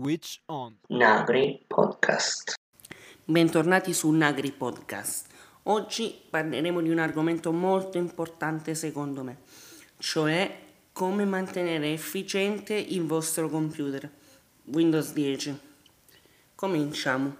Switch 0.00 0.40
on. 0.46 0.76
Nagri 0.90 1.64
Podcast. 1.66 2.54
Bentornati 3.24 3.92
su 3.92 4.08
Nagri 4.10 4.52
Podcast. 4.52 5.26
Oggi 5.64 6.14
parleremo 6.30 6.80
di 6.80 6.88
un 6.90 7.00
argomento 7.00 7.50
molto 7.50 7.98
importante 7.98 8.76
secondo 8.76 9.24
me, 9.24 9.38
cioè 9.98 10.56
come 10.92 11.24
mantenere 11.24 11.92
efficiente 11.92 12.74
il 12.74 13.06
vostro 13.06 13.48
computer 13.48 14.08
Windows 14.66 15.12
10. 15.12 15.58
Cominciamo. 16.54 17.36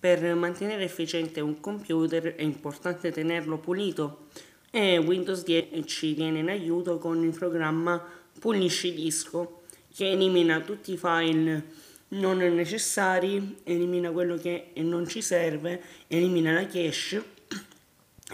Per 0.00 0.34
mantenere 0.34 0.82
efficiente 0.82 1.40
un 1.40 1.60
computer 1.60 2.34
è 2.34 2.42
importante 2.42 3.12
tenerlo 3.12 3.58
pulito 3.58 4.26
e 4.72 4.98
Windows 4.98 5.44
10 5.44 5.86
ci 5.86 6.14
viene 6.14 6.40
in 6.40 6.48
aiuto 6.48 6.98
con 6.98 7.22
il 7.22 7.32
programma 7.32 8.04
Pulisci 8.40 8.92
Disco 8.92 9.60
che 9.96 10.10
elimina 10.10 10.60
tutti 10.60 10.92
i 10.92 10.98
file 10.98 11.64
non 12.08 12.36
necessari, 12.36 13.60
elimina 13.64 14.10
quello 14.10 14.36
che 14.36 14.72
non 14.74 15.08
ci 15.08 15.22
serve, 15.22 15.82
elimina 16.06 16.52
la 16.52 16.66
cache 16.66 17.24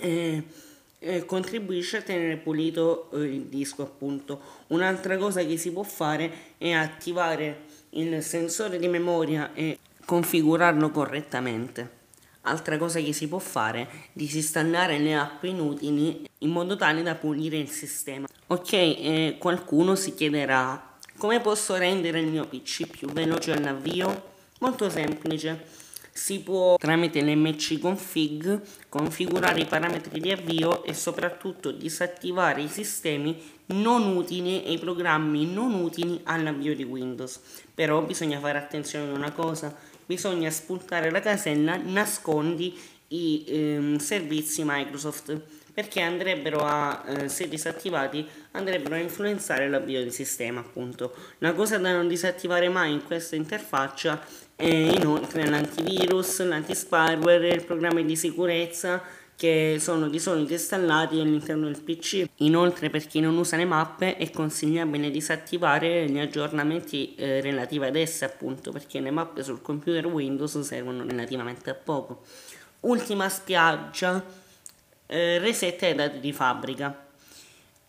e, 0.01 0.43
e 0.99 1.25
contribuisce 1.25 1.99
a 1.99 2.03
tenere 2.03 2.37
pulito 2.39 3.09
eh, 3.13 3.21
il 3.21 3.43
disco 3.43 3.83
appunto. 3.83 4.41
Un'altra 4.69 5.17
cosa 5.17 5.45
che 5.45 5.57
si 5.57 5.71
può 5.71 5.85
fare 5.85 6.33
è 6.59 6.73
attivare 6.73 7.67
il 7.91 8.21
sensore 8.25 8.81
di 8.81 8.89
memoria 8.89 9.55
e 9.55 9.79
configurarlo 10.05 10.91
correttamente. 10.91 12.01
Altra 12.41 12.77
cosa 12.77 12.99
che 13.01 13.13
si 13.13 13.29
può 13.29 13.39
fare 13.39 13.83
è 13.83 13.89
disinstallare 14.13 14.99
le 14.99 15.15
app 15.15 15.45
inutili 15.45 16.29
in 16.39 16.51
modo 16.51 16.75
tale 16.75 17.05
da 17.05 17.15
pulire 17.15 17.57
il 17.57 17.71
sistema. 17.71 18.27
Ok, 18.49 18.73
eh, 18.73 19.37
qualcuno 19.39 19.95
si 19.95 20.13
chiederà 20.13 20.91
come 21.23 21.39
posso 21.39 21.77
rendere 21.77 22.19
il 22.19 22.27
mio 22.27 22.49
PC 22.49 22.89
più 22.89 23.07
veloce 23.07 23.53
all'avvio? 23.53 24.31
Molto 24.59 24.91
semplice. 24.91 25.67
Si 26.11 26.41
può 26.41 26.75
tramite 26.75 27.21
l'MC 27.21 27.79
config 27.79 28.61
configurare 28.89 29.61
i 29.61 29.67
parametri 29.67 30.19
di 30.19 30.33
avvio 30.33 30.83
e 30.83 30.93
soprattutto 30.95 31.71
disattivare 31.71 32.63
i 32.63 32.69
sistemi 32.69 33.41
non 33.67 34.17
utili 34.17 34.65
e 34.65 34.73
i 34.73 34.81
programmi 34.81 35.47
non 35.47 35.75
utili 35.75 36.19
all'avvio 36.25 36.75
di 36.75 36.83
Windows. 36.83 37.39
Però 37.73 38.03
bisogna 38.03 38.41
fare 38.41 38.59
attenzione 38.59 39.13
a 39.13 39.15
una 39.15 39.31
cosa, 39.31 39.73
bisogna 40.05 40.51
spuntare 40.51 41.13
la 41.13 41.21
casella 41.21 41.77
nascondi 41.77 42.77
i 43.13 43.45
ehm, 43.47 43.99
servizi 43.99 44.63
Microsoft 44.65 45.41
perché 45.73 46.01
andrebbero 46.01 46.61
a, 46.61 47.03
eh, 47.07 47.29
se 47.29 47.49
disattivati, 47.49 48.27
andrebbero 48.53 48.95
a 48.95 48.99
influenzare 48.99 49.69
l'avvio 49.69 50.03
di 50.03 50.11
sistema 50.11 50.61
appunto. 50.61 51.15
La 51.39 51.53
cosa 51.53 51.79
da 51.79 51.93
non 51.93 52.09
disattivare 52.09 52.69
mai 52.69 52.93
in 52.93 53.05
questa 53.05 53.37
interfaccia 53.37 54.21
è 54.55 54.67
inoltre 54.67 55.49
l'antivirus, 55.49 56.43
l'antispyware, 56.43 57.49
il 57.49 57.65
programma 57.65 58.01
di 58.03 58.17
sicurezza 58.17 59.03
che 59.35 59.79
sono 59.81 60.09
di 60.09 60.21
solito 60.21 60.53
installati 60.53 61.19
all'interno 61.19 61.65
del 61.65 61.81
PC. 61.81 62.27
Inoltre 62.37 62.91
per 62.91 63.07
chi 63.07 63.19
non 63.19 63.37
usa 63.37 63.57
le 63.57 63.65
mappe 63.65 64.17
è 64.17 64.31
consigliabile 64.31 65.11
disattivare 65.11 66.09
gli 66.09 66.19
aggiornamenti 66.19 67.15
eh, 67.17 67.41
relativi 67.41 67.85
ad 67.85 67.97
esse 67.97 68.25
appunto 68.25 68.71
perché 68.71 69.01
le 69.01 69.11
mappe 69.11 69.43
sul 69.43 69.61
computer 69.61 70.07
Windows 70.07 70.61
servono 70.61 71.05
relativamente 71.05 71.71
a 71.71 71.75
poco. 71.75 72.23
Ultima 72.81 73.29
spiaggia 73.29 74.23
eh, 75.13 75.39
reset 75.39 75.83
ai 75.83 75.95
dati 75.95 76.21
di 76.21 76.33
fabbrica. 76.33 77.07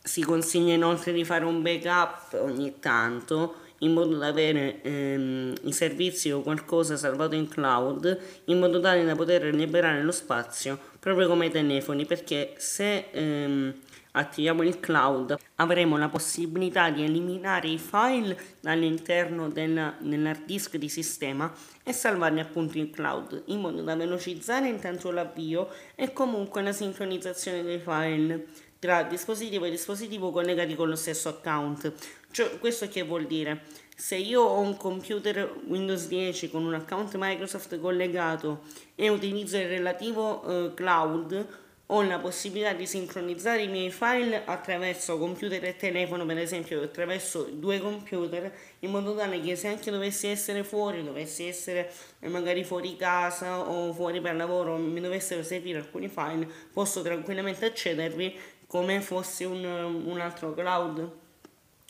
Si 0.04 0.22
consiglia 0.22 0.74
inoltre 0.74 1.14
di 1.14 1.24
fare 1.24 1.46
un 1.46 1.62
backup 1.62 2.34
ogni 2.42 2.80
tanto 2.80 3.63
in 3.84 3.94
modo 3.94 4.18
da 4.18 4.28
avere 4.28 4.82
ehm, 4.82 5.54
i 5.64 5.72
servizi 5.72 6.32
o 6.32 6.42
qualcosa 6.42 6.98
salvato 6.98 7.36
in 7.36 7.48
cloud 7.48 8.20
in 8.46 8.60
modo 8.60 8.80
tale 8.80 9.06
da 9.06 9.16
poter 9.16 9.54
liberare 9.54 10.02
lo 10.04 10.12
spazio 10.12 10.80
proprio 11.00 11.28
come 11.28 11.48
i 11.48 11.52
telefoni 11.52 12.06
perché 12.06 12.54
se 12.58 13.10
ehm, 13.12 13.74
attiviamo 14.14 14.64
il 14.64 14.80
cloud 14.80 15.38
avremo 15.56 15.98
la 15.98 16.10
possibilità 16.10 16.90
di 16.90 17.04
eliminare 17.04 17.68
i 17.68 17.78
file 17.78 18.38
dall'interno 18.60 19.50
dell'hard 19.50 20.46
disk 20.46 20.78
di 20.78 20.90
sistema 20.90 21.52
e 21.84 21.94
salvarli 21.94 22.40
appunto 22.40 22.78
in 22.78 22.92
cloud 22.92 23.44
in 23.46 23.60
modo 23.60 23.82
da 23.82 23.96
velocizzare 23.96 24.68
intanto 24.68 25.12
l'avvio 25.12 25.70
e 25.96 26.14
comunque 26.14 26.62
la 26.62 26.72
sincronizzazione 26.72 27.64
dei 27.64 27.80
file 27.80 28.48
tra 28.84 29.04
dispositivo 29.04 29.64
e 29.64 29.70
dispositivo 29.70 30.30
collegati 30.30 30.76
con 30.76 30.90
lo 30.90 30.98
stesso 30.98 31.30
account. 31.30 31.94
Cioè, 32.32 32.60
questo 32.60 32.90
che 32.90 33.04
vuol 33.04 33.28
dire? 33.28 33.62
Se 33.96 34.18
io 34.18 34.42
ho 34.42 34.60
un 34.60 34.76
computer 34.76 35.56
Windows 35.68 36.08
10 36.08 36.50
con 36.50 36.66
un 36.66 36.74
account 36.74 37.16
Microsoft 37.18 37.80
collegato 37.80 38.64
e 38.96 39.08
utilizzo 39.08 39.56
il 39.56 39.70
relativo 39.70 40.44
eh, 40.44 40.74
cloud, 40.74 41.48
ho 41.88 42.02
la 42.02 42.18
possibilità 42.18 42.74
di 42.74 42.88
sincronizzare 42.88 43.64
i 43.64 43.68
miei 43.68 43.92
file 43.92 44.44
attraverso 44.46 45.18
computer 45.18 45.64
e 45.66 45.76
telefono, 45.76 46.26
per 46.26 46.38
esempio 46.38 46.82
attraverso 46.82 47.44
due 47.52 47.80
computer, 47.80 48.52
in 48.80 48.90
modo 48.90 49.14
tale 49.16 49.42
che 49.42 49.56
se 49.56 49.68
anche 49.68 49.92
dovessi 49.92 50.28
essere 50.28 50.64
fuori, 50.64 51.04
dovessi 51.04 51.46
essere 51.46 51.92
magari 52.22 52.64
fuori 52.64 52.96
casa 52.96 53.60
o 53.60 53.92
fuori 53.94 54.22
per 54.22 54.36
lavoro, 54.36 54.78
mi 54.78 55.02
dovessero 55.02 55.44
servire 55.44 55.80
alcuni 55.80 56.08
file, 56.08 56.48
posso 56.72 57.02
tranquillamente 57.02 57.66
accedervi 57.66 58.40
come 58.66 59.02
fosse 59.02 59.44
un, 59.46 59.64
un 59.64 60.20
altro 60.20 60.54
cloud. 60.54 61.22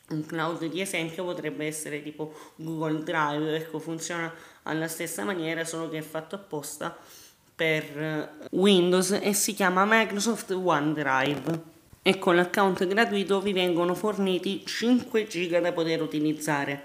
Un 0.09 0.25
cloud 0.25 0.65
di 0.65 0.81
esempio 0.81 1.23
potrebbe 1.23 1.65
essere 1.65 2.03
tipo 2.03 2.33
Google 2.55 3.03
Drive, 3.03 3.55
ecco 3.55 3.79
funziona 3.79 4.33
alla 4.63 4.87
stessa 4.87 5.23
maniera, 5.23 5.63
solo 5.63 5.87
che 5.87 5.99
è 5.99 6.01
fatto 6.01 6.35
apposta 6.35 6.97
per 7.55 8.47
Windows 8.51 9.19
e 9.21 9.33
si 9.33 9.53
chiama 9.53 9.85
Microsoft 9.87 10.51
OneDrive 10.51 11.71
e 12.01 12.19
con 12.19 12.35
l'account 12.35 12.85
gratuito 12.85 13.39
vi 13.39 13.53
vengono 13.53 13.95
forniti 13.95 14.63
5 14.65 15.23
GB 15.23 15.59
da 15.59 15.71
poter 15.71 16.01
utilizzare 16.01 16.83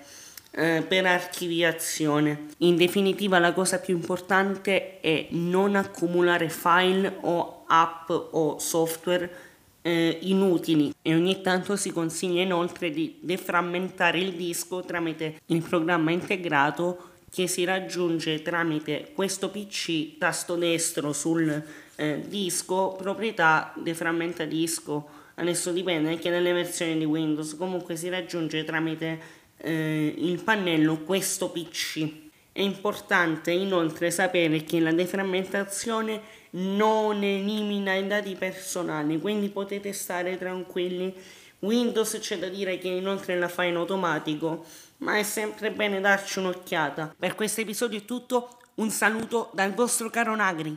eh, 0.53 0.85
per 0.87 1.07
archiviazione. 1.07 2.47
In 2.59 2.77
definitiva 2.77 3.39
la 3.39 3.53
cosa 3.53 3.81
più 3.81 3.95
importante 3.95 5.01
è 5.01 5.27
non 5.31 5.75
accumulare 5.75 6.49
file 6.49 7.17
o 7.21 7.65
app 7.67 8.11
o 8.11 8.59
software 8.59 9.47
eh, 9.83 10.19
inutili 10.23 10.93
e 11.03 11.15
ogni 11.15 11.41
tanto 11.41 11.77
si 11.77 11.91
consiglia 11.93 12.43
inoltre 12.43 12.91
di 12.91 13.17
deframmentare 13.21 14.19
il 14.19 14.35
disco 14.35 14.83
tramite 14.83 15.41
il 15.47 15.63
programma 15.63 16.11
integrato 16.11 17.17
che 17.31 17.47
si 17.47 17.65
raggiunge 17.65 18.43
tramite 18.43 19.13
questo 19.15 19.51
PC 19.51 20.19
tasto 20.19 20.57
destro 20.57 21.13
sul 21.13 21.63
eh, 21.97 22.23
disco 22.27 22.95
proprietà 22.97 23.73
deframmenta 23.77 24.45
disco. 24.45 25.17
Adesso 25.35 25.73
dipende 25.73 26.11
anche 26.11 26.31
dalle 26.31 26.53
versioni 26.53 26.99
di 26.99 27.05
Windows. 27.05 27.57
Comunque 27.57 27.97
si 27.97 28.09
raggiunge 28.09 28.65
tramite 28.65 29.21
eh, 29.59 30.15
il 30.17 30.43
pannello 30.43 30.99
questo 30.99 31.51
PC 31.51 32.27
è 32.59 32.63
importante 32.63 33.53
inoltre 33.53 34.11
sapere 34.11 34.65
che 34.65 34.81
la 34.81 34.91
deframmentazione 34.91 36.21
non 36.51 37.23
elimina 37.23 37.95
i 37.95 38.05
dati 38.05 38.35
personali 38.35 39.21
quindi 39.21 39.49
potete 39.49 39.93
stare 39.93 40.37
tranquilli 40.37 41.15
Windows 41.61 42.19
c'è 42.21 42.39
da 42.39 42.49
dire 42.49 42.79
che 42.79 42.89
inoltre 42.89 43.39
la 43.39 43.49
fa 43.49 43.65
in 43.65 43.77
automatico 43.77 44.65
ma 44.99 45.19
è 45.19 45.23
sempre 45.23 45.73
bene 45.73 46.01
darci 46.01 46.39
un'occhiata. 46.39 47.15
Per 47.19 47.35
questo 47.35 47.61
episodio 47.61 47.99
è 47.99 48.05
tutto, 48.05 48.59
un 48.77 48.91
saluto 48.91 49.51
dal 49.53 49.75
vostro 49.75 50.11
caro 50.11 50.35
Nagri. 50.35 50.77